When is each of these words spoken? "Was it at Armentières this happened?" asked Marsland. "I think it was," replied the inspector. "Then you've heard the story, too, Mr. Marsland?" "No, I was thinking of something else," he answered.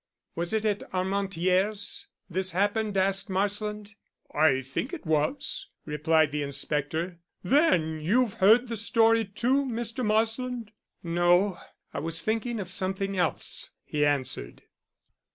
"Was 0.33 0.51
it 0.51 0.65
at 0.65 0.79
Armentières 0.93 2.07
this 2.27 2.53
happened?" 2.53 2.97
asked 2.97 3.29
Marsland. 3.29 3.93
"I 4.33 4.63
think 4.63 4.93
it 4.93 5.05
was," 5.05 5.69
replied 5.85 6.31
the 6.31 6.41
inspector. 6.41 7.19
"Then 7.43 7.99
you've 7.99 8.33
heard 8.41 8.67
the 8.67 8.77
story, 8.77 9.25
too, 9.25 9.63
Mr. 9.63 10.03
Marsland?" 10.03 10.71
"No, 11.03 11.59
I 11.93 11.99
was 11.99 12.23
thinking 12.23 12.59
of 12.59 12.67
something 12.69 13.15
else," 13.15 13.73
he 13.85 14.03
answered. 14.03 14.63